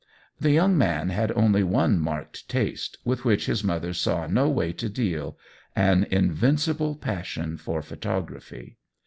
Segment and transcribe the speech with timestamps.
[0.39, 4.73] The young man had only one marked taste, with which his mother saw no way
[4.73, 5.37] to deal—
[5.89, 8.77] an invincible passion for photography.